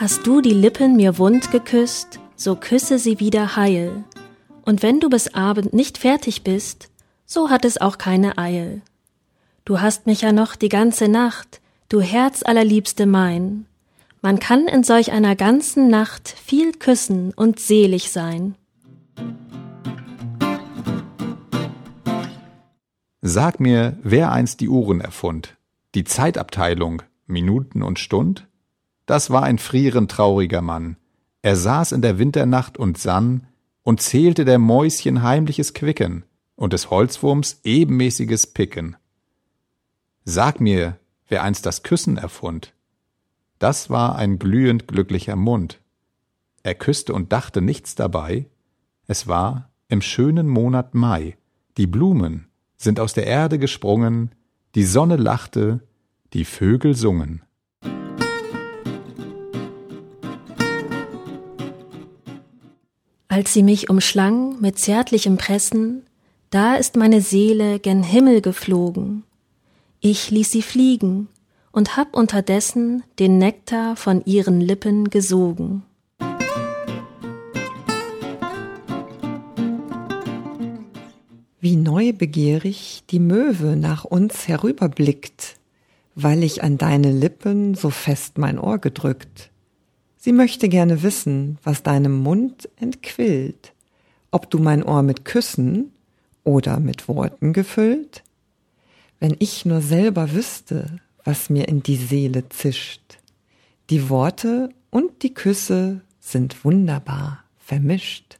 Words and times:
Hast 0.00 0.26
du 0.26 0.40
die 0.40 0.54
Lippen 0.54 0.96
mir 0.96 1.18
wund 1.18 1.50
geküsst, 1.50 2.20
so 2.34 2.56
küsse 2.56 2.98
sie 2.98 3.20
wieder 3.20 3.54
heil. 3.56 4.02
Und 4.62 4.82
wenn 4.82 4.98
du 4.98 5.10
bis 5.10 5.34
Abend 5.34 5.74
nicht 5.74 5.98
fertig 5.98 6.42
bist, 6.42 6.88
so 7.26 7.50
hat 7.50 7.66
es 7.66 7.78
auch 7.78 7.98
keine 7.98 8.38
Eil. 8.38 8.80
Du 9.66 9.82
hast 9.82 10.06
mich 10.06 10.22
ja 10.22 10.32
noch 10.32 10.56
die 10.56 10.70
ganze 10.70 11.08
Nacht, 11.08 11.60
du 11.90 12.00
Herz 12.00 12.42
allerliebste 12.42 13.04
mein. 13.04 13.66
Man 14.22 14.38
kann 14.38 14.68
in 14.68 14.84
solch 14.84 15.12
einer 15.12 15.36
ganzen 15.36 15.90
Nacht 15.90 16.30
viel 16.30 16.72
küssen 16.72 17.34
und 17.34 17.60
selig 17.60 18.10
sein. 18.10 18.54
Sag 23.20 23.60
mir, 23.60 23.98
wer 24.02 24.32
einst 24.32 24.60
die 24.60 24.70
Uhren 24.70 25.02
erfund, 25.02 25.58
die 25.94 26.04
Zeitabteilung, 26.04 27.02
Minuten 27.26 27.82
und 27.82 27.98
Stund? 27.98 28.46
Das 29.10 29.28
war 29.28 29.42
ein 29.42 29.58
frierend 29.58 30.08
trauriger 30.08 30.62
Mann. 30.62 30.96
Er 31.42 31.56
saß 31.56 31.90
in 31.90 32.00
der 32.00 32.20
Winternacht 32.20 32.78
und 32.78 32.96
sann 32.96 33.48
und 33.82 34.00
zählte 34.00 34.44
der 34.44 34.60
Mäuschen 34.60 35.24
heimliches 35.24 35.74
Quicken 35.74 36.24
und 36.54 36.72
des 36.72 36.90
Holzwurms 36.90 37.58
ebenmäßiges 37.64 38.46
Picken. 38.46 38.94
Sag 40.24 40.60
mir, 40.60 40.96
wer 41.26 41.42
einst 41.42 41.66
das 41.66 41.82
Küssen 41.82 42.18
erfund. 42.18 42.72
Das 43.58 43.90
war 43.90 44.14
ein 44.14 44.38
glühend 44.38 44.86
glücklicher 44.86 45.34
Mund. 45.34 45.80
Er 46.62 46.76
küsste 46.76 47.12
und 47.12 47.32
dachte 47.32 47.62
nichts 47.62 47.96
dabei. 47.96 48.48
Es 49.08 49.26
war 49.26 49.72
im 49.88 50.02
schönen 50.02 50.46
Monat 50.46 50.94
Mai. 50.94 51.36
Die 51.78 51.88
Blumen 51.88 52.46
sind 52.76 53.00
aus 53.00 53.12
der 53.12 53.26
Erde 53.26 53.58
gesprungen, 53.58 54.36
die 54.76 54.84
Sonne 54.84 55.16
lachte, 55.16 55.80
die 56.32 56.44
Vögel 56.44 56.94
sungen. 56.94 57.42
Als 63.32 63.52
sie 63.52 63.62
mich 63.62 63.88
umschlang 63.88 64.60
mit 64.60 64.80
zärtlichem 64.80 65.36
Pressen, 65.36 66.02
da 66.50 66.74
ist 66.74 66.96
meine 66.96 67.20
Seele 67.20 67.78
gen 67.78 68.02
Himmel 68.02 68.40
geflogen. 68.40 69.22
Ich 70.00 70.32
ließ 70.32 70.50
sie 70.50 70.62
fliegen 70.62 71.28
und 71.70 71.96
hab 71.96 72.16
unterdessen 72.16 73.04
den 73.20 73.38
Nektar 73.38 73.94
von 73.94 74.24
ihren 74.24 74.60
Lippen 74.60 75.10
gesogen. 75.10 75.84
Wie 81.60 81.76
neubegierig 81.76 83.04
die 83.10 83.20
Möwe 83.20 83.76
nach 83.76 84.02
uns 84.04 84.48
herüberblickt, 84.48 85.54
weil 86.16 86.42
ich 86.42 86.64
an 86.64 86.78
deine 86.78 87.12
Lippen 87.12 87.76
so 87.76 87.90
fest 87.90 88.38
mein 88.38 88.58
Ohr 88.58 88.78
gedrückt. 88.78 89.49
Sie 90.22 90.32
möchte 90.32 90.68
gerne 90.68 91.02
wissen, 91.02 91.56
was 91.62 91.82
deinem 91.82 92.18
Mund 92.18 92.68
entquillt, 92.76 93.72
ob 94.30 94.50
du 94.50 94.58
mein 94.58 94.82
Ohr 94.82 95.02
mit 95.02 95.24
Küssen 95.24 95.92
oder 96.44 96.78
mit 96.78 97.08
Worten 97.08 97.54
gefüllt? 97.54 98.22
Wenn 99.18 99.34
ich 99.38 99.64
nur 99.64 99.80
selber 99.80 100.32
wüsste, 100.32 100.98
was 101.24 101.48
mir 101.48 101.68
in 101.68 101.82
die 101.82 101.96
Seele 101.96 102.46
zischt. 102.50 103.00
Die 103.88 104.10
Worte 104.10 104.68
und 104.90 105.22
die 105.22 105.32
Küsse 105.32 106.02
sind 106.20 106.66
wunderbar 106.66 107.42
vermischt. 107.58 108.38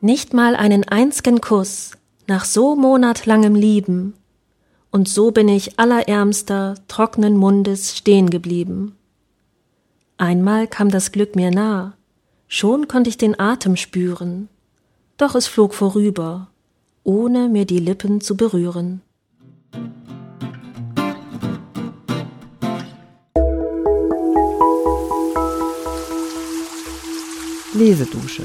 Nicht 0.00 0.32
mal 0.32 0.56
einen 0.56 0.84
einzigen 0.84 1.42
Kuss 1.42 1.95
nach 2.26 2.44
so 2.44 2.74
monatlangem 2.76 3.54
Lieben, 3.54 4.14
und 4.90 5.08
so 5.08 5.30
bin 5.30 5.48
ich 5.48 5.78
allerärmster, 5.78 6.74
trocknen 6.88 7.36
Mundes 7.36 7.96
stehen 7.96 8.30
geblieben. 8.30 8.96
Einmal 10.16 10.66
kam 10.66 10.90
das 10.90 11.12
Glück 11.12 11.36
mir 11.36 11.50
nah, 11.50 11.96
schon 12.48 12.88
konnte 12.88 13.10
ich 13.10 13.18
den 13.18 13.38
Atem 13.38 13.76
spüren, 13.76 14.48
doch 15.18 15.34
es 15.34 15.46
flog 15.46 15.74
vorüber, 15.74 16.48
ohne 17.04 17.48
mir 17.48 17.66
die 17.66 17.78
Lippen 17.78 18.20
zu 18.20 18.36
berühren. 18.36 19.02
Lesedusche 27.74 28.44